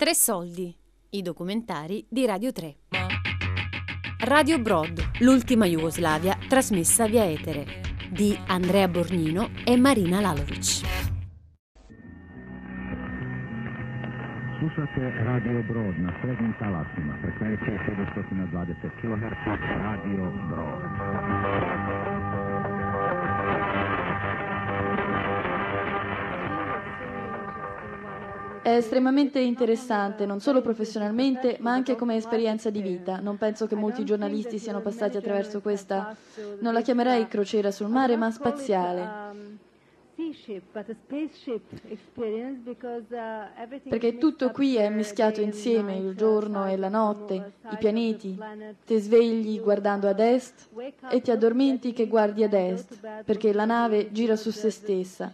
Tre 0.00 0.14
soldi, 0.14 0.74
i 1.10 1.20
documentari 1.20 2.06
di 2.08 2.24
Radio 2.24 2.52
3. 2.52 2.74
Radio 4.20 4.58
Broad, 4.58 5.10
l'ultima 5.18 5.66
Jugoslavia 5.66 6.38
trasmessa 6.48 7.06
via 7.06 7.28
etere, 7.28 7.66
di 8.10 8.34
Andrea 8.46 8.88
Bornino 8.88 9.50
e 9.62 9.76
Marina 9.76 10.22
Lalovic. 10.22 10.80
Slušate 14.56 15.22
Radio 15.22 15.62
Brod 15.68 15.94
na 15.98 16.16
srednjim 16.22 16.54
talasima, 16.58 17.18
frekvencija 17.20 17.84
720 17.84 18.88
kHz, 19.02 19.44
Radio 19.84 20.30
Brod. 20.48 20.80
È 28.62 28.76
estremamente 28.76 29.40
interessante, 29.40 30.26
non 30.26 30.40
solo 30.40 30.60
professionalmente, 30.60 31.56
ma 31.60 31.72
anche 31.72 31.96
come 31.96 32.16
esperienza 32.16 32.68
di 32.68 32.82
vita. 32.82 33.18
Non 33.18 33.38
penso 33.38 33.66
che 33.66 33.74
molti 33.74 34.04
giornalisti 34.04 34.58
siano 34.58 34.80
passati 34.80 35.16
attraverso 35.16 35.60
questa, 35.60 36.14
non 36.60 36.74
la 36.74 36.82
chiamerei 36.82 37.26
crociera 37.26 37.70
sul 37.70 37.88
mare, 37.88 38.16
ma 38.16 38.30
spaziale. 38.30 39.58
Perché 43.88 44.18
tutto 44.18 44.50
qui 44.50 44.76
è 44.76 44.90
mischiato 44.90 45.40
insieme, 45.40 45.96
il 45.96 46.14
giorno 46.14 46.66
e 46.66 46.76
la 46.76 46.90
notte, 46.90 47.52
i 47.70 47.76
pianeti. 47.78 48.38
Ti 48.84 48.98
svegli 48.98 49.58
guardando 49.60 50.06
ad 50.06 50.20
est 50.20 50.68
e 51.10 51.22
ti 51.22 51.30
addormenti 51.30 51.94
che 51.94 52.06
guardi 52.06 52.44
ad 52.44 52.52
est, 52.52 52.98
perché 53.24 53.54
la 53.54 53.64
nave 53.64 54.12
gira 54.12 54.36
su 54.36 54.50
se 54.50 54.68
stessa. 54.68 55.32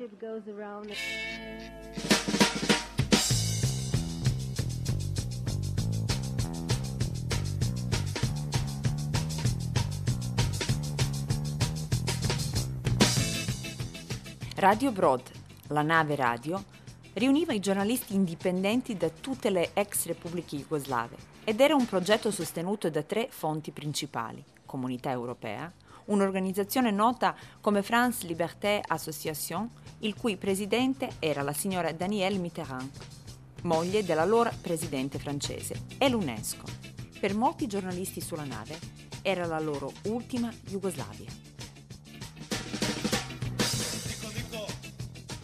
Radio 14.69 14.91
Broad, 14.91 15.23
la 15.69 15.83
nave 15.83 16.17
radio, 16.17 16.61
riuniva 17.13 17.53
i 17.53 17.61
giornalisti 17.61 18.17
indipendenti 18.17 18.97
da 18.97 19.09
tutte 19.09 19.49
le 19.49 19.71
ex 19.75 20.07
repubbliche 20.07 20.57
jugoslave 20.57 21.15
ed 21.45 21.61
era 21.61 21.77
un 21.77 21.87
progetto 21.87 22.33
sostenuto 22.33 22.91
da 22.91 23.05
tre 23.05 23.29
fonti 23.31 23.71
principali, 23.71 24.43
Comunità 24.65 25.13
Europea, 25.13 25.73
un'organizzazione 26.07 26.91
nota 26.91 27.37
come 27.61 27.85
France 27.85 28.27
Liberté 28.27 28.83
Association, 28.85 29.71
il 30.01 30.17
cui 30.17 30.37
presidente 30.37 31.11
era 31.21 31.43
la 31.43 31.53
signora 31.53 31.93
Danielle 31.93 32.39
Mitterrand, 32.39 32.91
moglie 33.63 34.03
dell'allora 34.03 34.51
presidente 34.51 35.21
francese, 35.21 35.83
e 35.97 36.09
l'UNESCO. 36.09 36.65
Per 37.21 37.37
molti 37.37 37.69
giornalisti 37.69 38.21
sulla 38.21 38.43
nave 38.43 38.77
era 39.23 39.47
la 39.47 39.61
loro 39.61 39.93
ultima 40.07 40.53
Jugoslavia. 40.65 41.46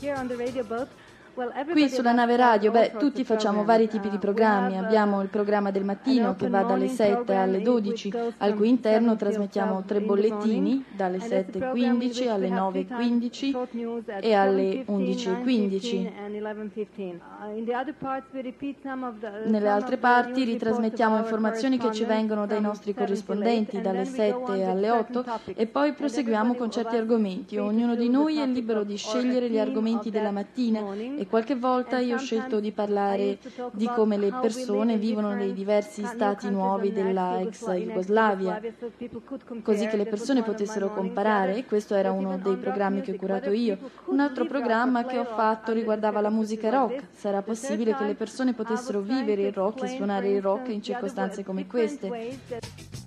Here 0.02 0.16
on 0.16 0.26
the 0.26 0.36
radio 0.36 0.64
boat, 0.64 0.88
Qui 1.34 1.88
sulla 1.88 2.12
nave 2.12 2.36
radio, 2.36 2.70
beh, 2.70 2.92
tutti 2.98 3.24
facciamo 3.24 3.64
vari 3.64 3.88
tipi 3.88 4.10
di 4.10 4.18
programmi. 4.18 4.76
Abbiamo 4.76 5.22
il 5.22 5.28
programma 5.28 5.70
del 5.70 5.82
mattino 5.82 6.36
che 6.36 6.50
va 6.50 6.62
dalle 6.62 6.88
7 6.88 7.34
alle 7.34 7.62
12, 7.62 8.12
al 8.36 8.54
cui 8.54 8.68
interno 8.68 9.16
trasmettiamo 9.16 9.82
tre 9.86 10.02
bollettini 10.02 10.84
dalle 10.90 11.16
7.15 11.16 12.28
alle 12.28 12.48
9.15 12.50 14.20
e 14.20 14.34
alle 14.34 14.84
11.15. 14.86 16.10
Nelle 19.46 19.68
altre 19.68 19.96
parti 19.96 20.44
ritrasmettiamo 20.44 21.16
informazioni 21.16 21.78
che 21.78 21.92
ci 21.92 22.04
vengono 22.04 22.44
dai 22.44 22.60
nostri 22.60 22.92
corrispondenti 22.92 23.80
dalle 23.80 24.04
7 24.04 24.64
alle 24.64 24.90
8 24.90 25.24
e 25.54 25.66
poi 25.66 25.94
proseguiamo 25.94 26.52
con 26.56 26.70
certi 26.70 26.96
argomenti. 26.96 27.56
Ognuno 27.56 27.94
di 27.94 28.10
noi 28.10 28.36
è 28.36 28.44
libero 28.46 28.84
di 28.84 28.98
scegliere 28.98 29.48
gli 29.48 29.58
argomenti 29.58 30.10
della 30.10 30.30
mattina 30.30 30.80
e 31.22 31.26
qualche 31.28 31.54
volta 31.54 31.98
io 31.98 32.16
ho 32.16 32.18
scelto 32.18 32.58
di 32.58 32.72
parlare 32.72 33.38
di 33.70 33.86
come 33.86 34.16
le 34.16 34.32
persone 34.40 34.96
vivono 34.96 35.32
nei 35.34 35.52
diversi 35.52 36.04
stati 36.04 36.50
nuovi 36.50 36.92
della 36.92 37.40
ex 37.40 37.70
Jugoslavia, 37.70 38.60
così 39.62 39.86
che 39.86 39.96
le 39.96 40.06
persone 40.06 40.42
potessero 40.42 40.92
comparare 40.92 41.56
e 41.56 41.64
questo 41.64 41.94
era 41.94 42.10
uno 42.10 42.38
dei 42.38 42.56
programmi 42.56 43.02
che 43.02 43.12
ho 43.12 43.16
curato 43.16 43.50
io. 43.52 43.78
Un 44.06 44.18
altro 44.18 44.46
programma 44.46 45.04
che 45.04 45.18
ho 45.18 45.24
fatto 45.24 45.72
riguardava 45.72 46.20
la 46.20 46.30
musica 46.30 46.70
rock. 46.70 47.04
Sarà 47.12 47.40
possibile 47.42 47.94
che 47.94 48.04
le 48.04 48.14
persone 48.14 48.52
potessero 48.52 49.00
vivere 49.00 49.42
il 49.42 49.52
rock 49.52 49.84
e 49.84 49.88
suonare 49.88 50.28
il 50.28 50.42
rock 50.42 50.68
in 50.68 50.82
circostanze 50.82 51.44
come 51.44 51.68
queste. 51.68 53.00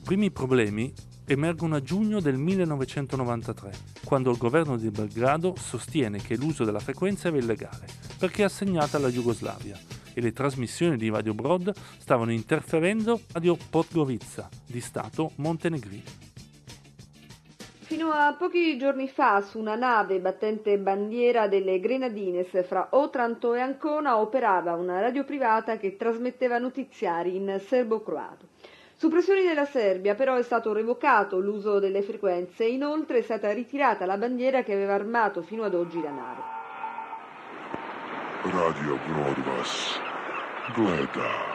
I 0.00 0.02
primi 0.02 0.30
problemi 0.30 0.92
emergono 1.26 1.76
a 1.76 1.82
giugno 1.82 2.20
del 2.20 2.36
1993, 2.36 3.70
quando 4.04 4.30
il 4.30 4.38
governo 4.38 4.76
di 4.76 4.90
Belgrado 4.90 5.54
sostiene 5.56 6.20
che 6.22 6.36
l'uso 6.36 6.64
della 6.64 6.80
frequenza 6.80 7.28
era 7.28 7.36
illegale, 7.36 7.86
perché 8.18 8.42
assegnata 8.42 8.96
alla 8.96 9.10
Jugoslavia 9.10 9.78
e 10.14 10.20
le 10.20 10.32
trasmissioni 10.32 10.96
di 10.96 11.10
Radio 11.10 11.34
Broad 11.34 11.72
stavano 11.98 12.32
interferendo 12.32 13.20
Radio 13.32 13.56
Podgorica, 13.68 14.48
di 14.66 14.80
Stato 14.80 15.32
montenegrino. 15.36 16.28
Fino 17.80 18.10
a 18.10 18.34
pochi 18.38 18.78
giorni 18.78 19.06
fa, 19.06 19.42
su 19.42 19.58
una 19.58 19.74
nave 19.74 20.18
battente 20.18 20.78
bandiera 20.78 21.46
delle 21.46 21.78
Grenadines 21.78 22.66
fra 22.66 22.88
Otranto 22.92 23.52
e 23.54 23.60
Ancona, 23.60 24.18
operava 24.18 24.74
una 24.74 25.00
radio 25.00 25.24
privata 25.24 25.76
che 25.76 25.96
trasmetteva 25.96 26.58
notiziari 26.58 27.36
in 27.36 27.60
serbo-croato. 27.64 28.48
Su 29.00 29.08
pressioni 29.08 29.40
della 29.44 29.64
Serbia 29.64 30.14
però 30.14 30.34
è 30.34 30.42
stato 30.42 30.74
revocato 30.74 31.38
l'uso 31.38 31.78
delle 31.78 32.02
frequenze 32.02 32.64
e 32.64 32.72
inoltre 32.72 33.20
è 33.20 33.22
stata 33.22 33.50
ritirata 33.50 34.04
la 34.04 34.18
bandiera 34.18 34.62
che 34.62 34.74
aveva 34.74 34.92
armato 34.92 35.40
fino 35.40 35.62
ad 35.62 35.72
oggi 35.72 36.02
la 36.02 36.10
nave. 36.10 36.42
Radio 38.42 38.98
Brodvas 39.06 39.98
gleda. 40.74 41.48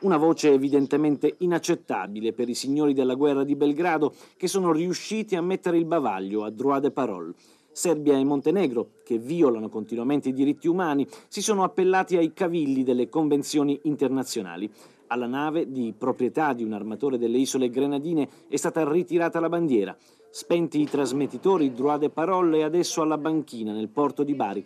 Una 0.00 0.16
voce 0.16 0.52
evidentemente 0.52 1.36
inaccettabile 1.38 2.32
per 2.32 2.48
i 2.48 2.54
signori 2.54 2.92
della 2.92 3.14
guerra 3.14 3.44
di 3.44 3.54
Belgrado 3.54 4.14
che 4.36 4.48
sono 4.48 4.72
riusciti 4.72 5.36
a 5.36 5.42
mettere 5.42 5.78
il 5.78 5.84
bavaglio 5.84 6.42
a 6.42 6.50
droit 6.50 6.82
de 6.82 6.90
parole. 6.90 7.34
Serbia 7.76 8.16
e 8.16 8.24
Montenegro, 8.24 8.92
che 9.04 9.18
violano 9.18 9.68
continuamente 9.68 10.30
i 10.30 10.32
diritti 10.32 10.66
umani, 10.66 11.06
si 11.28 11.42
sono 11.42 11.62
appellati 11.62 12.16
ai 12.16 12.32
cavilli 12.32 12.82
delle 12.82 13.10
convenzioni 13.10 13.78
internazionali. 13.82 14.72
Alla 15.08 15.26
nave, 15.26 15.70
di 15.70 15.92
proprietà 15.96 16.54
di 16.54 16.64
un 16.64 16.72
armatore 16.72 17.18
delle 17.18 17.36
isole 17.36 17.68
Grenadine, 17.68 18.30
è 18.48 18.56
stata 18.56 18.90
ritirata 18.90 19.40
la 19.40 19.50
bandiera. 19.50 19.94
Spenti 20.30 20.80
i 20.80 20.86
trasmettitori, 20.86 21.74
droit 21.74 22.08
parole 22.08 22.60
e 22.60 22.62
adesso 22.62 23.02
alla 23.02 23.18
banchina 23.18 23.72
nel 23.72 23.88
porto 23.90 24.22
di 24.22 24.34
Bari. 24.34 24.64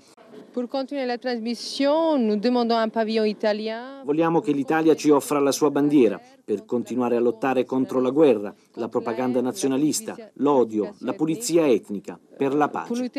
Pour 0.52 0.68
continuer 0.68 1.06
la 1.06 1.16
transmission, 1.16 2.18
nous 2.18 2.34
demandons 2.34 2.76
un 2.76 2.88
pavillon 2.88 3.24
italien. 3.24 4.02
Vogliamo 4.04 4.40
che 4.40 4.50
l'Italia 4.50 4.96
ci 4.96 5.10
offra 5.10 5.38
la 5.38 5.52
sua 5.52 5.70
bandiera 5.70 6.20
per 6.44 6.64
continuare 6.64 7.14
a 7.14 7.20
lottare 7.20 7.64
contro 7.64 8.00
la 8.00 8.10
guerra, 8.10 8.52
la 8.74 8.88
propaganda 8.88 9.40
nazionalista, 9.40 10.16
l'odio, 10.34 10.94
la 11.00 11.12
pulizia 11.12 11.68
etnica, 11.68 12.18
per 12.36 12.54
la 12.54 12.68
pace. 12.68 13.10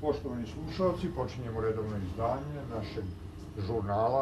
Poštovani 0.00 0.46
slušalci, 0.46 1.06
počinjemo 1.14 1.60
redovno 1.60 1.96
izdanje 1.96 2.60
našeg 2.74 3.04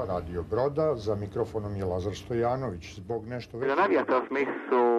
Radio 0.09 0.43
Broda. 0.43 0.97
Za 0.97 1.15
mikrofonom 1.15 1.77
je 1.77 1.85
Lazar 1.85 2.15
Stojanović. 2.15 2.95
Zbog 2.95 3.27
nešto 3.27 3.59
La 3.59 3.75
nave 3.75 3.99
ha 3.99 4.05
trasmesso 4.05 4.98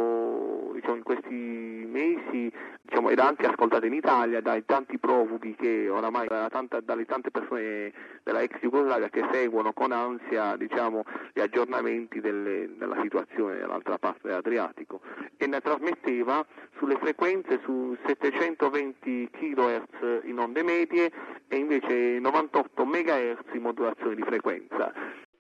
questi 1.10 1.88
mesi 1.90 2.52
diciamo, 2.84 3.10
ed 3.10 3.18
anche 3.18 3.48
ascoltata 3.48 3.88
in 3.88 3.94
Italia 3.94 4.42
dai 4.42 4.64
tanti 4.64 5.00
profughi 5.00 5.56
che 5.56 5.90
oramai 5.90 6.28
tanta- 6.28 6.82
dalle 6.82 7.06
tante 7.06 7.32
persone 7.32 7.92
della 8.22 8.42
ex 8.42 8.60
Jugoslavia 8.60 9.10
che 9.10 9.26
seguono 9.32 9.74
con 9.74 9.92
ansia 9.92 10.56
diciamo, 10.56 11.04
gli 11.34 11.40
aggiornamenti 11.40 12.20
delle- 12.20 12.70
della 12.78 13.02
situazione 13.02 13.58
dall'altra 13.58 13.98
parte 13.98 14.28
dell'Adriatico 14.28 15.02
e 15.38 15.48
ne 15.48 15.60
trasmetteva 15.62 16.46
sulle 16.78 16.98
frequenze 16.98 17.60
su 17.64 17.98
720 18.06 19.30
kHz 19.32 20.26
in 20.26 20.38
onde 20.38 20.62
medie 20.62 21.12
e 21.48 21.58
invece 21.58 22.20
98 22.20 22.86
MHz 22.86 23.54
in 23.54 23.62
modulazione 23.64 24.14
di 24.14 24.22
frequenza. 24.22 24.94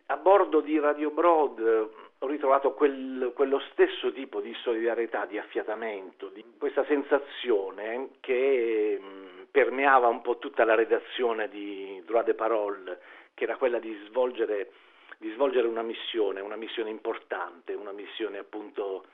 A 0.07 0.17
bordo 0.17 0.61
di 0.61 0.79
Radio 0.79 1.11
Broad 1.11 2.07
ho 2.21 2.27
ritrovato 2.27 2.73
quel, 2.73 3.31
quello 3.33 3.59
stesso 3.71 4.11
tipo 4.11 4.41
di 4.41 4.53
solidarietà, 4.55 5.25
di 5.25 5.37
affiatamento, 5.37 6.27
di 6.27 6.43
questa 6.57 6.83
sensazione 6.85 8.09
che 8.19 8.99
mh, 8.99 9.47
permeava 9.51 10.07
un 10.07 10.21
po' 10.21 10.37
tutta 10.37 10.65
la 10.65 10.75
redazione 10.75 11.47
di 11.47 12.01
Droit 12.05 12.25
de 12.25 12.33
Parole, 12.33 12.99
che 13.33 13.45
era 13.45 13.55
quella 13.55 13.79
di 13.79 13.97
svolgere, 14.07 14.71
di 15.17 15.31
svolgere 15.31 15.67
una 15.67 15.81
missione, 15.81 16.41
una 16.41 16.57
missione 16.57 16.89
importante, 16.89 17.73
una 17.73 17.93
missione 17.93 18.37
appunto 18.37 19.05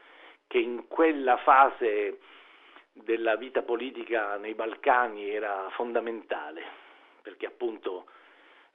che 0.47 0.57
in 0.57 0.87
quella 0.87 1.37
fase 1.37 2.19
della 2.91 3.35
vita 3.35 3.61
politica 3.61 4.37
nei 4.37 4.55
Balcani 4.55 5.29
era 5.29 5.67
fondamentale, 5.71 6.63
perché 7.21 7.45
appunto 7.45 8.05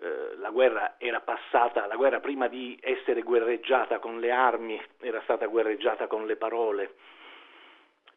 eh, 0.00 0.36
la 0.38 0.50
guerra 0.50 0.94
era 0.98 1.20
passata, 1.20 1.86
la 1.86 1.96
guerra 1.96 2.20
prima 2.20 2.48
di 2.48 2.78
essere 2.80 3.20
guerreggiata 3.20 3.98
con 3.98 4.18
le 4.18 4.30
armi 4.30 4.80
era 5.00 5.20
stata 5.22 5.46
guerreggiata 5.46 6.06
con 6.06 6.26
le 6.26 6.36
parole, 6.36 6.94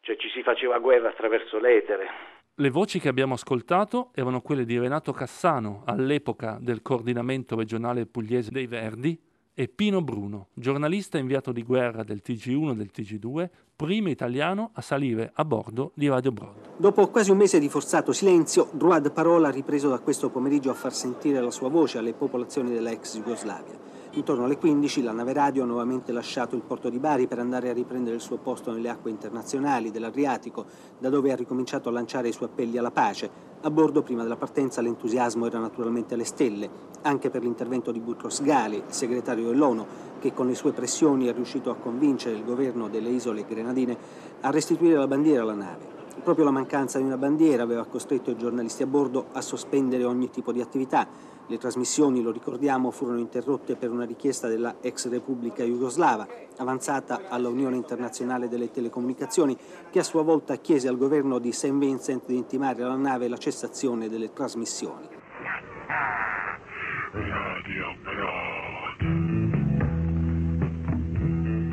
cioè 0.00 0.16
ci 0.16 0.30
si 0.30 0.42
faceva 0.42 0.78
guerra 0.78 1.10
attraverso 1.10 1.58
l'etere. 1.58 2.32
Le 2.54 2.70
voci 2.70 3.00
che 3.00 3.08
abbiamo 3.08 3.34
ascoltato 3.34 4.12
erano 4.14 4.40
quelle 4.40 4.64
di 4.64 4.78
Renato 4.78 5.12
Cassano, 5.12 5.82
all'epoca 5.86 6.56
del 6.60 6.82
coordinamento 6.82 7.56
regionale 7.56 8.06
pugliese 8.06 8.50
dei 8.50 8.66
Verdi, 8.66 9.18
e 9.54 9.68
Pino 9.68 10.02
Bruno, 10.02 10.48
giornalista 10.52 11.16
inviato 11.16 11.52
di 11.52 11.62
guerra 11.62 12.02
del 12.02 12.22
TG1 12.24 12.70
e 12.70 12.74
del 12.74 12.90
TG2, 12.92 13.48
primo 13.76 14.08
italiano 14.08 14.70
a 14.74 14.80
salire 14.80 15.30
a 15.32 15.44
bordo 15.44 15.92
di 15.94 16.08
Radio 16.08 16.32
Broad. 16.32 16.76
Dopo 16.76 17.08
quasi 17.08 17.30
un 17.30 17.36
mese 17.36 17.60
di 17.60 17.68
forzato 17.68 18.12
silenzio, 18.12 18.68
Druad 18.72 19.12
Parola 19.12 19.48
ha 19.48 19.52
ripreso 19.52 19.88
da 19.88 20.00
questo 20.00 20.28
pomeriggio 20.28 20.70
a 20.70 20.74
far 20.74 20.92
sentire 20.92 21.40
la 21.40 21.52
sua 21.52 21.68
voce 21.68 21.98
alle 21.98 22.14
popolazioni 22.14 22.70
della 22.70 22.90
ex 22.90 23.16
Jugoslavia. 23.16 23.78
Intorno 24.16 24.44
alle 24.44 24.58
15 24.58 25.02
la 25.02 25.10
nave 25.10 25.32
radio 25.32 25.64
ha 25.64 25.66
nuovamente 25.66 26.12
lasciato 26.12 26.54
il 26.54 26.62
porto 26.62 26.88
di 26.88 27.00
Bari 27.00 27.26
per 27.26 27.40
andare 27.40 27.68
a 27.68 27.72
riprendere 27.72 28.14
il 28.14 28.22
suo 28.22 28.36
posto 28.36 28.70
nelle 28.70 28.88
acque 28.88 29.10
internazionali 29.10 29.90
dell'Adriatico, 29.90 30.66
da 31.00 31.08
dove 31.08 31.32
ha 31.32 31.36
ricominciato 31.36 31.88
a 31.88 31.92
lanciare 31.92 32.28
i 32.28 32.32
suoi 32.32 32.48
appelli 32.48 32.78
alla 32.78 32.92
pace. 32.92 33.28
A 33.62 33.70
bordo, 33.72 34.02
prima 34.02 34.22
della 34.22 34.36
partenza, 34.36 34.80
l'entusiasmo 34.80 35.46
era 35.46 35.58
naturalmente 35.58 36.14
alle 36.14 36.22
stelle, 36.22 36.70
anche 37.02 37.28
per 37.28 37.42
l'intervento 37.42 37.90
di 37.90 37.98
Butros 37.98 38.40
Ghali, 38.40 38.84
segretario 38.86 39.48
dell'ONU, 39.48 39.84
che 40.20 40.32
con 40.32 40.46
le 40.46 40.54
sue 40.54 40.70
pressioni 40.70 41.26
è 41.26 41.32
riuscito 41.32 41.70
a 41.70 41.74
convincere 41.74 42.36
il 42.36 42.44
governo 42.44 42.88
delle 42.88 43.08
isole 43.08 43.44
grenadine 43.44 43.98
a 44.42 44.50
restituire 44.50 44.94
la 44.94 45.08
bandiera 45.08 45.42
alla 45.42 45.54
nave. 45.54 46.02
Proprio 46.22 46.44
la 46.44 46.52
mancanza 46.52 46.98
di 46.98 47.04
una 47.04 47.18
bandiera 47.18 47.64
aveva 47.64 47.84
costretto 47.84 48.30
i 48.30 48.36
giornalisti 48.36 48.84
a 48.84 48.86
bordo 48.86 49.26
a 49.32 49.40
sospendere 49.40 50.04
ogni 50.04 50.30
tipo 50.30 50.52
di 50.52 50.60
attività 50.60 51.32
le 51.46 51.58
trasmissioni, 51.58 52.22
lo 52.22 52.30
ricordiamo, 52.30 52.90
furono 52.90 53.18
interrotte 53.18 53.76
per 53.76 53.90
una 53.90 54.04
richiesta 54.04 54.48
della 54.48 54.76
ex 54.80 55.08
Repubblica 55.08 55.62
Jugoslava, 55.62 56.26
avanzata 56.56 57.28
all'Unione 57.28 57.76
Internazionale 57.76 58.48
delle 58.48 58.70
Telecomunicazioni, 58.70 59.56
che 59.90 59.98
a 59.98 60.04
sua 60.04 60.22
volta 60.22 60.56
chiese 60.56 60.88
al 60.88 60.96
governo 60.96 61.38
di 61.38 61.52
St. 61.52 61.72
Vincent 61.72 62.26
di 62.26 62.36
intimare 62.36 62.82
alla 62.82 62.96
nave 62.96 63.28
la 63.28 63.36
cessazione 63.36 64.08
delle 64.08 64.32
trasmissioni. 64.32 65.08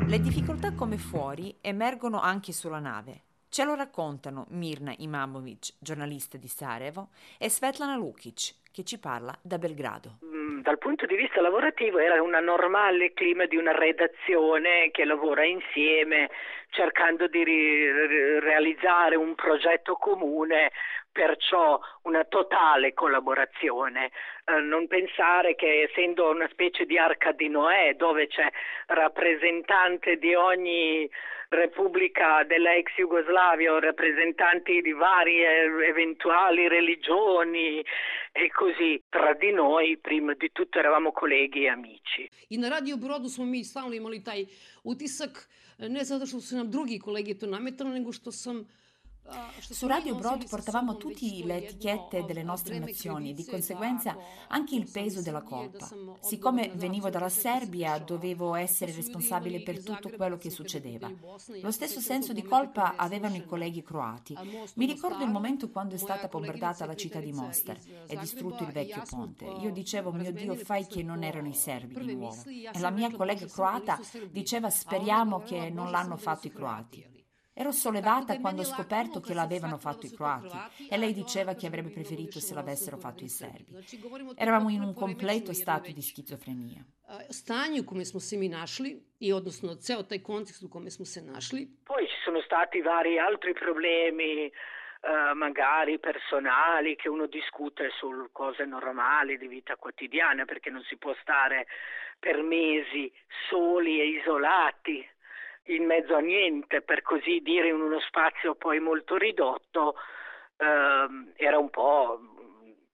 Le 0.06 0.20
difficoltà 0.20 0.74
come 0.74 0.98
fuori 0.98 1.56
emergono 1.62 2.20
anche 2.20 2.52
sulla 2.52 2.80
nave. 2.80 3.22
Ce 3.48 3.64
lo 3.64 3.74
raccontano 3.74 4.46
Mirna 4.50 4.94
Imamovic, 4.96 5.74
giornalista 5.78 6.36
di 6.36 6.48
Sarajevo, 6.48 7.08
e 7.38 7.48
Svetlana 7.48 7.96
Lukic, 7.96 8.54
che 8.72 8.82
ci 8.82 8.98
parla 8.98 9.38
da 9.40 9.58
Belgrado. 9.58 10.18
Mm, 10.42 10.60
dal 10.62 10.78
punto 10.78 11.06
di 11.06 11.14
vista 11.14 11.40
lavorativo 11.40 11.98
era 11.98 12.20
un 12.20 12.36
normale 12.42 13.12
clima 13.12 13.46
di 13.46 13.56
una 13.56 13.70
redazione 13.72 14.90
che 14.90 15.04
lavora 15.04 15.44
insieme 15.44 16.30
cercando 16.70 17.28
di 17.28 17.44
ri- 17.44 18.40
realizzare 18.40 19.14
un 19.14 19.34
progetto 19.36 19.94
comune, 19.94 20.72
perciò 21.12 21.78
una 22.04 22.24
totale 22.24 22.92
collaborazione. 22.92 24.10
Eh, 24.44 24.60
non 24.60 24.88
pensare 24.88 25.54
che 25.54 25.82
essendo 25.82 26.30
una 26.30 26.48
specie 26.48 26.86
di 26.86 26.98
arca 26.98 27.30
di 27.32 27.48
Noè 27.48 27.94
dove 27.94 28.26
c'è 28.26 28.48
rappresentante 28.86 30.16
di 30.16 30.34
ogni 30.34 31.08
Repubblica 31.52 32.44
della 32.44 32.74
ex 32.74 32.94
Jugoslavia 32.96 33.72
o 33.72 33.78
rappresentanti 33.78 34.80
di 34.80 34.92
varie 34.92 35.64
eventuali 35.86 36.66
religioni 36.66 37.84
e 38.32 38.50
così 38.50 39.02
tra 39.10 39.34
di 39.34 39.52
noi 39.52 39.98
prima 39.98 40.31
di 40.34 40.50
tutto 40.52 40.78
eravamo 40.78 41.12
colleghi 41.12 41.64
e 41.64 41.68
amici. 41.68 42.28
I 42.48 42.58
na 42.58 42.68
Radio 42.68 42.96
Brodu 42.96 43.28
smo 43.28 43.44
mi 43.44 43.64
stalno 43.64 43.94
imali 43.94 44.22
taj 44.22 44.46
utisak, 44.82 45.48
ne 45.78 46.04
zato 46.04 46.26
što 46.26 46.40
su 46.40 46.56
nam 46.56 46.70
drugi 46.70 46.98
kolege 46.98 47.38
to 47.38 47.46
nametali, 47.46 47.90
nego 47.90 48.12
što 48.12 48.32
sam 48.32 48.66
Su 49.60 49.86
Radio 49.86 50.16
Broad 50.16 50.48
portavamo 50.48 50.96
tutte 50.96 51.44
le 51.44 51.64
etichette 51.64 52.24
delle 52.24 52.42
nostre 52.42 52.78
nazioni 52.78 53.30
e 53.30 53.34
di 53.34 53.44
conseguenza 53.44 54.16
anche 54.48 54.74
il 54.74 54.90
peso 54.90 55.22
della 55.22 55.42
colpa. 55.42 55.88
Siccome 56.20 56.72
venivo 56.74 57.08
dalla 57.08 57.28
Serbia 57.28 57.98
dovevo 57.98 58.54
essere 58.54 58.92
responsabile 58.92 59.62
per 59.62 59.82
tutto 59.82 60.10
quello 60.10 60.36
che 60.36 60.50
succedeva. 60.50 61.10
Lo 61.60 61.70
stesso 61.70 62.00
senso 62.00 62.32
di 62.32 62.42
colpa 62.42 62.96
avevano 62.96 63.36
i 63.36 63.44
colleghi 63.46 63.82
croati. 63.82 64.36
Mi 64.74 64.86
ricordo 64.86 65.24
il 65.24 65.30
momento 65.30 65.70
quando 65.70 65.94
è 65.94 65.98
stata 65.98 66.26
bombardata 66.26 66.84
la 66.84 66.96
città 66.96 67.20
di 67.20 67.32
Mostar 67.32 67.78
e 68.06 68.16
distrutto 68.16 68.64
il 68.64 68.72
vecchio 68.72 69.02
ponte. 69.08 69.44
Io 69.44 69.70
dicevo 69.70 70.12
mio 70.12 70.32
Dio 70.32 70.56
fai 70.56 70.86
che 70.86 71.02
non 71.02 71.22
erano 71.22 71.48
i 71.48 71.54
serbi 71.54 72.04
di 72.04 72.14
nuovo. 72.16 72.42
E 72.44 72.78
la 72.80 72.90
mia 72.90 73.10
collega 73.10 73.46
croata 73.46 73.98
diceva 74.30 74.68
speriamo 74.68 75.40
che 75.40 75.70
non 75.70 75.90
l'hanno 75.90 76.16
fatto 76.16 76.48
i 76.48 76.52
croati. 76.52 77.11
Ero 77.54 77.70
sollevata 77.70 78.38
quando 78.40 78.62
ho 78.62 78.64
scoperto 78.64 79.20
che 79.20 79.34
l'avevano 79.34 79.76
fatto 79.76 80.06
i 80.06 80.10
croati 80.10 80.56
e 80.88 80.96
lei 80.96 81.12
diceva 81.12 81.54
che 81.54 81.66
avrebbe 81.66 81.90
preferito 81.90 82.40
se 82.40 82.54
l'avessero 82.54 82.96
fatto 82.96 83.24
i 83.24 83.28
serbi. 83.28 83.76
Eravamo 84.36 84.70
in 84.70 84.80
un 84.80 84.94
completo 84.94 85.52
stato 85.52 85.92
di 85.92 86.00
schizofrenia. 86.00 86.82
Stanju 87.28 87.82
u 87.82 87.84
kome 87.84 88.04
smo 88.04 88.20
se 88.20 88.36
mi 88.36 88.48
našli 88.48 88.98
i 89.18 89.32
odnosno 89.32 89.76
ceo 89.76 90.06
taj 90.06 90.22
kontekst 90.22 90.62
u 90.62 90.68
kome 90.68 90.88
smo 90.88 91.04
se 91.04 91.20
našli. 91.20 91.68
Poi 91.84 92.06
ci 92.06 92.16
sono 92.24 92.40
stati 92.40 92.80
vari 92.80 93.18
altri 93.18 93.52
problemi 93.52 94.50
Uh, 95.02 95.36
magari 95.36 95.98
personali 95.98 96.94
che 96.94 97.08
uno 97.08 97.26
discute 97.26 97.90
su 97.98 98.28
cose 98.30 98.64
normali 98.64 99.36
di 99.36 99.48
vita 99.48 99.74
quotidiana 99.74 100.44
perché 100.44 100.70
non 100.70 100.80
si 100.84 100.96
può 100.96 101.12
stare 101.20 101.66
per 102.20 102.40
mesi 102.42 103.12
soli 103.50 103.98
e 104.00 104.06
isolati 104.20 105.04
in 105.66 105.84
mezzo 105.84 106.14
a 106.14 106.20
niente, 106.20 106.82
per 106.82 107.02
così 107.02 107.40
dire, 107.40 107.68
in 107.68 107.80
uno 107.80 108.00
spazio 108.00 108.54
poi 108.54 108.80
molto 108.80 109.16
ridotto, 109.16 109.94
ehm, 110.56 111.32
era 111.36 111.58
un 111.58 111.70
po' 111.70 112.20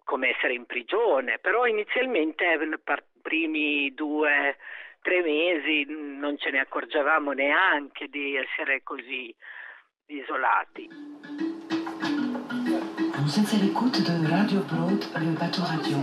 come 0.05 0.31
essere 0.31 0.55
in 0.55 0.67
prigione, 0.67 1.39
però 1.39 1.67
inizialmente 1.67 2.59
per 2.83 3.05
i 3.15 3.21
primi 3.21 3.93
due, 3.95 4.57
tre 5.03 5.23
mesi 5.23 5.85
non 5.89 6.39
ce 6.39 6.51
ne 6.51 6.61
accorgevamo 6.61 7.33
neanche 7.33 8.09
di 8.09 8.37
essere 8.37 8.83
così 8.83 9.35
isolati. 10.07 10.89
Vous 13.21 13.39
êtes 13.39 13.53
à 13.53 13.59
l'écoute 13.59 14.01
de 14.01 14.27
Radio 14.27 14.61
Broad, 14.61 15.05
le 15.21 15.33
bateau 15.39 15.63
radio. 15.63 15.99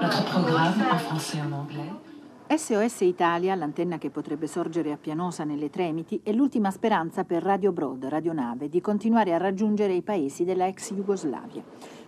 Notre 0.00 0.24
programme 0.24 0.80
en 0.90 0.98
français 0.98 1.36
et 1.36 1.42
en 1.42 1.52
anglais. 1.52 2.13
SOS 2.46 3.00
Italia, 3.00 3.54
l'antenna 3.54 3.96
che 3.96 4.10
potrebbe 4.10 4.46
sorgere 4.46 4.92
a 4.92 4.98
Pianosa 4.98 5.44
nelle 5.44 5.70
Tremiti, 5.70 6.20
è 6.22 6.30
l'ultima 6.30 6.70
speranza 6.70 7.24
per 7.24 7.42
Radio 7.42 7.72
Broad, 7.72 8.04
radionave, 8.04 8.68
di 8.68 8.82
continuare 8.82 9.32
a 9.32 9.38
raggiungere 9.38 9.94
i 9.94 10.02
paesi 10.02 10.44
della 10.44 10.66
ex 10.66 10.92
Jugoslavia. 10.92 11.62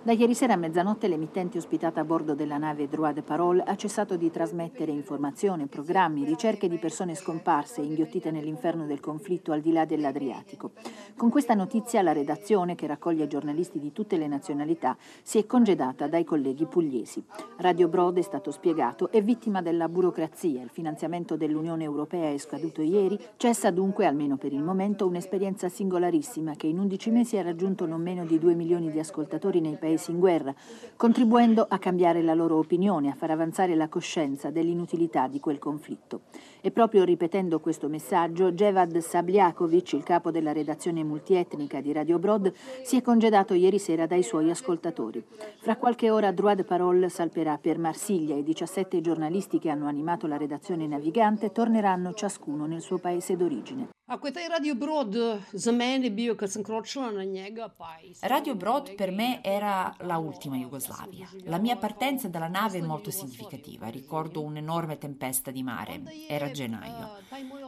Da 0.07 0.13
ieri 0.13 0.37
sera 0.37 0.53
a 0.53 0.57
mezzanotte 0.57 1.09
l'emittente 1.09 1.59
ospitata 1.59 2.01
a 2.01 2.05
bordo 2.05 2.37
della 2.37 2.59
nave 2.59 2.87
Droit 2.87 3.13
de 3.13 3.23
Parole 3.23 3.65
ha 3.67 3.75
cessato 3.75 4.17
di 4.17 4.31
trasmettere 4.31 4.93
informazioni, 4.93 5.67
programmi, 5.67 6.25
ricerche 6.25 6.69
di 6.69 6.77
persone 6.77 7.17
scomparse 7.17 7.81
e 7.81 7.87
inghiottite 7.87 8.31
nell'inferno 8.31 8.87
del 8.87 9.01
conflitto 9.01 9.51
al 9.51 9.61
di 9.61 9.73
là 9.73 9.85
dell'Adriatico. 9.85 10.71
Con 11.17 11.29
questa 11.29 11.55
notizia 11.55 12.03
la 12.03 12.13
redazione, 12.13 12.77
che 12.77 12.87
raccoglie 12.87 13.27
giornalisti 13.27 13.81
di 13.81 13.91
tutte 13.91 14.17
le 14.17 14.29
nazionalità, 14.29 14.97
si 15.23 15.39
è 15.39 15.47
congedata 15.47 16.07
dai 16.07 16.23
colleghi 16.23 16.67
pugliesi. 16.67 17.25
Radio 17.57 17.89
Broad, 17.89 18.19
è 18.19 18.23
stato 18.23 18.53
spiegato, 18.53 19.11
è 19.11 19.21
vittima 19.21 19.61
della 19.61 19.89
burocrazia. 19.89 20.63
Il 20.63 20.71
finanziamento 20.71 21.37
dell'Unione 21.37 21.83
Europea 21.83 22.31
è 22.31 22.39
scaduto 22.39 22.81
ieri. 22.81 23.19
Cessa 23.37 23.73
dunque, 23.73 24.07
almeno 24.07 24.37
per 24.37 24.53
il 24.53 24.63
momento, 24.63 25.05
un'esperienza 25.05 25.69
singolarissima 25.69 26.55
che 26.55 26.69
in 26.69 26.79
11 26.79 27.11
mesi 27.11 27.37
ha 27.39 27.43
raggiunto 27.43 27.87
non 27.87 28.01
meno 28.01 28.25
di 28.25 28.39
2 28.39 28.55
milioni 28.55 28.93
di 28.93 29.01
ascoltatori 29.01 29.61
nei 29.61 29.75
paesi 29.75 29.95
paesi 29.97 30.11
in 30.11 30.19
guerra, 30.19 30.55
contribuendo 30.97 31.67
a 31.69 31.79
cambiare 31.79 32.23
la 32.23 32.35
loro 32.35 32.57
opinione, 32.57 33.11
a 33.11 33.15
far 33.15 33.31
avanzare 33.31 33.75
la 33.75 33.89
coscienza 33.89 34.51
dell'inutilità 34.51 35.27
di 35.27 35.41
quel 35.41 35.59
conflitto. 35.59 36.23
E 36.61 36.71
proprio 36.71 37.05
ripetendo 37.05 37.61
questo 37.61 37.89
messaggio, 37.89 38.53
Jevad 38.53 38.97
Sabliakovic, 38.99 39.93
il 39.95 40.03
capo 40.03 40.31
della 40.31 40.53
redazione 40.53 41.03
multietnica 41.03 41.81
di 41.81 41.93
Radio 41.93 42.19
Brod, 42.19 42.53
si 42.83 42.97
è 42.97 43.03
congedato 43.03 43.55
ieri 43.55 43.79
sera 43.79 44.07
dai 44.07 44.23
suoi 44.23 44.51
ascoltatori. 44.51 45.25
Fra 45.59 45.77
qualche 45.77 46.11
ora 46.11 46.33
Droit 46.33 46.57
de 46.57 46.65
Parole 46.65 47.09
salperà 47.09 47.59
per 47.59 47.79
Marsiglia 47.79 48.35
e 48.35 48.39
i 48.39 48.45
17 48.45 49.01
giornalisti 49.01 49.59
che 49.59 49.71
hanno 49.71 49.87
animato 49.87 50.27
la 50.27 50.37
redazione 50.37 50.87
navigante 50.87 51.53
torneranno 51.53 52.13
ciascuno 52.13 52.67
nel 52.67 52.81
suo 52.81 52.99
paese 52.99 53.37
d'origine. 53.37 53.89
Ako 54.07 54.27
je 54.27 54.33
taj 54.33 54.49
Radio 54.49 54.75
Brod 54.75 55.17
za 55.53 55.73
mene 55.73 56.11
bio 56.11 56.37
kad 56.37 56.51
sam 56.51 56.63
kročila 56.63 57.11
na 57.11 57.25
njega, 57.25 57.69
pa 57.69 57.97
Radio 58.23 58.55
Brod 58.55 58.95
per 58.97 59.11
me 59.11 59.41
era 59.45 59.95
la 59.99 60.19
ultima 60.19 60.57
Jugoslavia. 60.57 61.27
La 61.45 61.59
mia 61.59 61.77
partenza 61.77 62.29
dalla 62.29 62.47
nave 62.47 62.79
è 62.79 62.83
molto 62.83 63.11
significativa. 63.11 63.89
Ricordo 63.89 64.43
un'enorme 64.43 64.99
tempesta 64.99 65.51
di 65.51 65.65
mare. 65.65 66.03
Era 66.29 66.51
gennaio. 66.53 67.17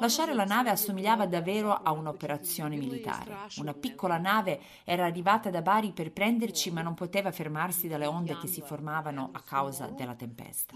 Lasciare 0.00 0.32
la 0.32 0.44
nave 0.44 0.70
assomigliava 0.70 1.26
davvero 1.26 1.72
a 1.72 1.90
un'operazione 1.90 2.76
militare. 2.76 3.36
Una 3.56 3.74
piccola 3.74 4.16
nave 4.16 4.60
era 4.84 5.06
arrivata 5.06 5.50
da 5.50 5.60
Bari 5.60 5.90
per 5.90 6.12
prenderci, 6.12 6.70
ma 6.70 6.82
non 6.82 6.94
poteva 6.94 7.32
fermarsi 7.32 7.88
dalle 7.88 8.06
onde 8.06 8.38
che 8.38 8.46
si 8.46 8.60
formavano 8.60 9.30
a 9.32 9.40
causa 9.40 9.86
della 9.86 10.14
tempesta. 10.14 10.72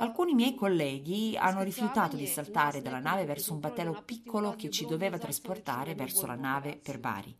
Alcuni 0.00 0.34
miei 0.34 0.54
colleghi 0.54 1.34
hanno 1.38 1.62
rifiutato 1.62 2.14
di 2.14 2.26
saltare 2.26 2.82
dalla 2.82 3.00
nave 3.00 3.24
verso 3.24 3.54
un 3.54 3.60
battello 3.60 4.02
piccolo 4.04 4.54
che 4.54 4.68
ci 4.68 4.82
doveva 4.82 4.96
doveva 4.98 5.16
trasportare 5.16 5.94
verso 5.94 6.26
la 6.26 6.34
nave 6.34 6.76
per 6.76 6.98
Bari. 6.98 7.38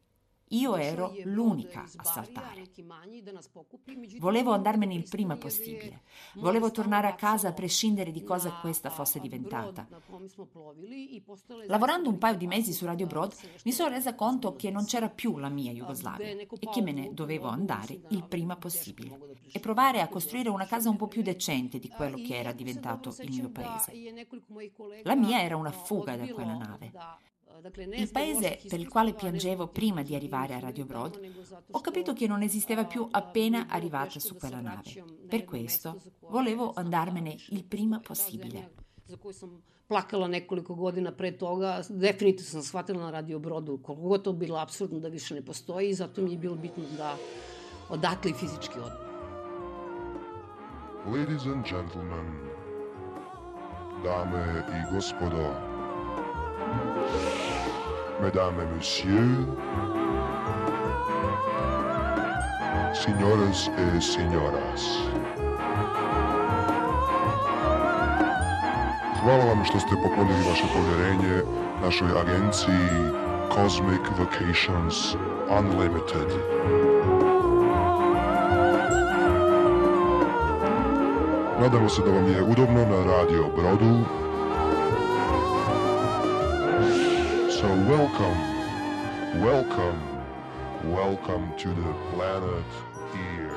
Io 0.52 0.76
ero 0.76 1.14
l'unica 1.24 1.84
a 1.96 2.04
saltare. 2.04 2.70
Volevo 4.18 4.52
andarmene 4.52 4.94
il 4.94 5.06
prima 5.08 5.36
possibile. 5.36 6.02
Volevo 6.36 6.70
tornare 6.70 7.06
a 7.06 7.14
casa 7.14 7.48
a 7.48 7.52
prescindere 7.52 8.12
di 8.12 8.22
cosa 8.22 8.52
questa 8.60 8.88
fosse 8.88 9.20
diventata. 9.20 9.86
Lavorando 11.66 12.08
un 12.08 12.18
paio 12.18 12.36
di 12.36 12.46
mesi 12.46 12.72
su 12.72 12.86
Radio 12.86 13.06
Broad 13.06 13.34
mi 13.64 13.72
sono 13.72 13.90
resa 13.90 14.14
conto 14.14 14.56
che 14.56 14.70
non 14.70 14.86
c'era 14.86 15.10
più 15.10 15.36
la 15.36 15.48
mia 15.48 15.72
Jugoslavia 15.72 16.28
e 16.28 16.68
che 16.72 16.80
me 16.80 16.92
ne 16.92 17.12
dovevo 17.12 17.48
andare 17.48 18.00
il 18.08 18.24
prima 18.26 18.56
possibile 18.56 19.18
e 19.52 19.60
provare 19.60 20.00
a 20.00 20.08
costruire 20.08 20.48
una 20.48 20.66
casa 20.66 20.88
un 20.88 20.96
po' 20.96 21.08
più 21.08 21.22
decente 21.22 21.78
di 21.78 21.88
quello 21.88 22.16
che 22.16 22.36
era 22.36 22.52
diventato 22.52 23.14
il 23.20 23.32
mio 23.32 23.50
paese. 23.50 23.92
La 25.02 25.14
mia 25.14 25.42
era 25.42 25.56
una 25.56 25.72
fuga 25.72 26.16
da 26.16 26.26
quella 26.28 26.56
nave 26.56 26.92
il 27.96 28.10
paese 28.10 28.60
per 28.68 28.80
il 28.80 28.88
quale 28.88 29.14
piangevo 29.14 29.68
prima 29.68 30.02
di 30.02 30.14
arrivare 30.14 30.54
a 30.54 30.58
Radio 30.58 30.84
Broad, 30.84 31.20
ho 31.70 31.80
capito 31.80 32.12
che 32.12 32.26
non 32.26 32.42
esisteva 32.42 32.84
più 32.84 33.06
appena 33.10 33.66
arrivata 33.68 34.18
su 34.18 34.36
quella 34.36 34.60
nave. 34.60 35.04
Per 35.28 35.44
questo 35.44 36.00
volevo 36.28 36.72
andarmene 36.74 37.36
il 37.50 37.64
prima 37.64 38.00
possibile. 38.00 38.86
plakala 39.88 40.26
nekoliko 40.28 40.74
godina 40.74 41.12
pre 41.12 41.36
toga, 41.36 41.80
definitivno 41.88 42.50
sam 42.50 42.62
shvatila 42.62 43.00
na 43.00 43.10
Radio 43.10 43.38
Brodu 43.38 43.78
koliko 43.78 44.08
god 44.08 44.22
to 44.22 44.32
bilo 44.32 44.58
absurdno 44.58 44.98
da 44.98 45.08
više 45.08 45.34
ne 45.34 45.42
postoji 45.42 45.88
i 45.88 45.94
zato 45.94 46.22
mi 46.22 46.32
je 46.32 46.38
bilo 46.38 46.54
bitno 46.54 46.84
da 46.96 47.16
odatle 47.88 48.30
i 48.30 48.34
fizički 48.34 48.78
odem. 48.78 49.08
Ladies 51.06 51.46
and 51.46 51.64
gentlemen, 51.64 52.26
dame 54.04 54.64
i 54.68 54.94
gospodo, 54.94 55.77
mesdames 58.20 58.60
et 58.60 58.76
messieurs, 58.76 59.46
signoras 62.94 63.70
e 63.78 64.00
signoras. 64.00 64.82
Hvala 69.22 69.44
vam 69.44 69.64
što 69.64 69.80
ste 69.80 69.94
poklonili 70.02 70.48
vaše 70.48 70.64
povjerenje 70.74 71.42
našoj 71.82 72.08
agenciji 72.20 72.88
Cosmic 73.54 74.00
Vacations 74.18 75.14
Unlimited. 75.58 76.30
Nadamo 81.60 81.88
se 81.88 82.02
da 82.02 82.10
vam 82.10 82.28
je 82.28 82.42
udobno 82.42 82.80
na 82.80 83.04
radio 83.12 83.44
Brodu 83.56 84.04
So 87.58 87.66
welcome, 87.66 89.42
welcome, 89.42 89.98
welcome 90.94 91.56
to 91.56 91.74
the 91.74 91.92
planet 92.14 92.64
Ear. 93.12 93.56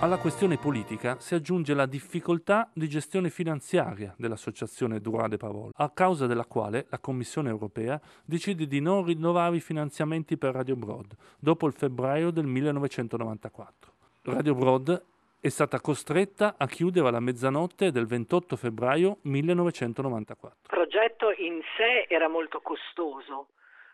Alla 0.00 0.18
questione 0.18 0.58
politica 0.58 1.16
si 1.18 1.34
aggiunge 1.34 1.72
la 1.72 1.86
difficoltà 1.86 2.68
di 2.74 2.86
gestione 2.86 3.30
finanziaria 3.30 4.14
dell'associazione 4.18 5.00
Droit 5.00 5.30
de 5.30 5.36
Parole, 5.38 5.70
a 5.74 5.88
causa 5.88 6.26
della 6.26 6.44
quale 6.44 6.84
la 6.90 6.98
Commissione 6.98 7.48
europea 7.48 7.98
decide 8.26 8.66
di 8.66 8.80
non 8.80 9.06
rinnovare 9.06 9.56
i 9.56 9.60
finanziamenti 9.60 10.36
per 10.36 10.52
Radio 10.52 10.76
Broad 10.76 11.16
dopo 11.38 11.66
il 11.66 11.72
febbraio 11.72 12.30
del 12.30 12.44
1994. 12.44 13.92
Radio 14.24 14.54
Broad 14.54 15.02
è 15.40 15.48
stata 15.48 15.80
costretta 15.80 16.54
a 16.58 16.66
chiudere 16.66 17.08
alla 17.08 17.20
mezzanotte 17.20 17.90
del 17.90 18.06
28 18.06 18.56
febbraio 18.56 19.18
1994. 19.22 20.58
Il 20.62 20.68
progetto 20.68 21.32
in 21.36 21.60
sé 21.76 22.06
era 22.08 22.28
molto 22.28 22.60
costoso, 22.60 23.48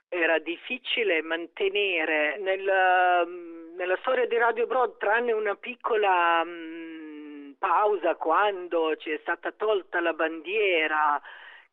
era 0.09 0.39
difficile 0.39 1.23
mantenere 1.23 2.39
nel, 2.39 2.69
mm, 3.27 3.77
nella 3.77 3.97
storia 4.01 4.27
di 4.27 4.37
Radio 4.37 4.67
Broad, 4.67 4.97
tranne 4.99 5.33
una 5.33 5.55
piccola 5.55 6.45
mm, 6.45 7.53
pausa 7.59 8.17
quando 8.17 8.97
ci 8.97 9.11
è 9.11 9.19
stata 9.23 9.53
tolta 9.53 10.01
la 10.01 10.13
bandiera 10.13 11.21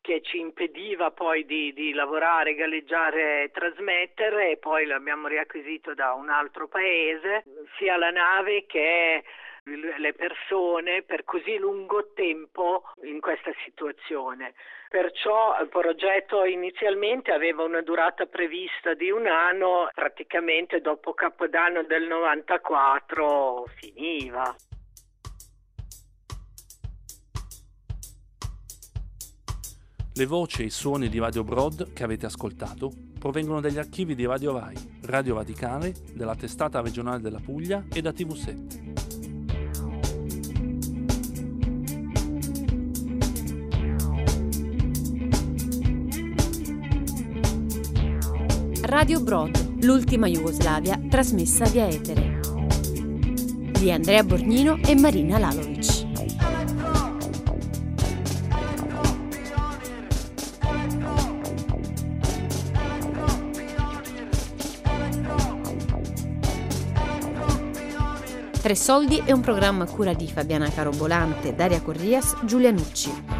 che 0.00 0.22
ci 0.22 0.38
impediva 0.38 1.10
poi 1.10 1.44
di, 1.44 1.72
di 1.72 1.92
lavorare, 1.92 2.54
galleggiare 2.54 3.44
e 3.44 3.50
trasmettere 3.50 4.52
e 4.52 4.56
poi 4.56 4.86
l'abbiamo 4.86 5.28
riacquisito 5.28 5.94
da 5.94 6.12
un 6.14 6.30
altro 6.30 6.68
paese, 6.68 7.44
sia 7.76 7.96
la 7.96 8.10
nave 8.10 8.64
che 8.66 9.22
le 9.64 10.14
persone 10.14 11.02
per 11.02 11.24
così 11.24 11.56
lungo 11.58 12.10
tempo 12.14 12.82
in 13.02 13.20
questa 13.20 13.52
situazione. 13.64 14.54
Perciò 14.88 15.60
il 15.60 15.68
progetto 15.68 16.44
inizialmente 16.44 17.30
aveva 17.30 17.62
una 17.62 17.82
durata 17.82 18.26
prevista 18.26 18.94
di 18.94 19.10
un 19.10 19.26
anno, 19.26 19.88
praticamente 19.94 20.80
dopo 20.80 21.12
Capodanno 21.12 21.82
del 21.84 22.06
94 22.06 23.66
finiva. 23.76 24.54
Le 30.12 30.26
voci 30.26 30.62
e 30.62 30.64
i 30.66 30.70
suoni 30.70 31.08
di 31.08 31.18
Radio 31.18 31.44
Broad 31.44 31.92
che 31.92 32.02
avete 32.02 32.26
ascoltato 32.26 32.90
provengono 33.18 33.60
dagli 33.60 33.78
archivi 33.78 34.14
di 34.14 34.26
Radio 34.26 34.58
Rai, 34.58 34.76
Radio 35.04 35.34
Vaticale, 35.34 35.92
della 36.12 36.34
testata 36.34 36.80
regionale 36.80 37.20
della 37.20 37.40
Puglia 37.42 37.84
e 37.92 38.00
da 38.00 38.10
TV7. 38.10 38.89
Radio 49.00 49.22
Brod, 49.22 49.82
l'ultima 49.82 50.26
Jugoslavia 50.26 51.00
trasmessa 51.08 51.64
via 51.64 51.88
etere. 51.88 52.38
Di 53.72 53.90
Andrea 53.90 54.22
Borgnino 54.22 54.78
e 54.84 54.94
Marina 54.94 55.38
Lalovic. 55.38 56.06
Tre 68.60 68.74
soldi 68.74 69.22
è 69.24 69.32
un 69.32 69.40
programma 69.40 69.84
a 69.84 69.86
cura 69.86 70.12
di 70.12 70.28
Fabiana 70.28 70.68
Carobolante, 70.68 71.54
Daria 71.54 71.80
Corrias, 71.80 72.36
Giulia 72.44 72.70
Nucci. 72.70 73.39